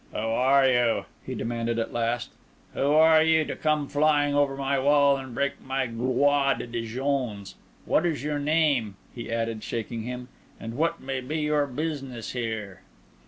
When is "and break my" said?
5.17-5.85